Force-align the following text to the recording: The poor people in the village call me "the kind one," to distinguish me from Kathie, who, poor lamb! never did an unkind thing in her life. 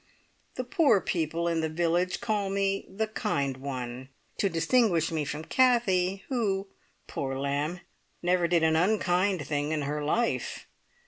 The 0.55 0.63
poor 0.63 0.99
people 0.99 1.47
in 1.47 1.61
the 1.61 1.69
village 1.69 2.21
call 2.21 2.49
me 2.49 2.87
"the 2.89 3.05
kind 3.05 3.57
one," 3.57 4.09
to 4.39 4.49
distinguish 4.49 5.11
me 5.11 5.23
from 5.25 5.43
Kathie, 5.45 6.23
who, 6.29 6.65
poor 7.05 7.37
lamb! 7.37 7.81
never 8.23 8.47
did 8.47 8.63
an 8.63 8.75
unkind 8.75 9.45
thing 9.45 9.71
in 9.71 9.83
her 9.83 10.03
life. 10.03 10.65